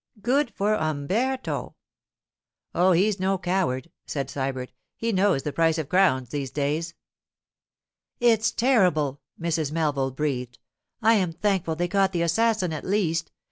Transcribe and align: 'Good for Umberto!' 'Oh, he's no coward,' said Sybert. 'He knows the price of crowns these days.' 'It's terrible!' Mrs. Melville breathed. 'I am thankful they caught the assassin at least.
'Good 0.19 0.49
for 0.55 0.73
Umberto!' 0.73 1.75
'Oh, 2.73 2.91
he's 2.91 3.19
no 3.19 3.37
coward,' 3.37 3.91
said 4.07 4.31
Sybert. 4.31 4.71
'He 4.97 5.11
knows 5.11 5.43
the 5.43 5.53
price 5.53 5.77
of 5.77 5.89
crowns 5.89 6.29
these 6.29 6.49
days.' 6.49 6.95
'It's 8.19 8.49
terrible!' 8.49 9.21
Mrs. 9.39 9.71
Melville 9.71 10.09
breathed. 10.09 10.57
'I 11.03 11.13
am 11.13 11.31
thankful 11.33 11.75
they 11.75 11.87
caught 11.87 12.13
the 12.13 12.23
assassin 12.23 12.73
at 12.73 12.83
least. 12.83 13.31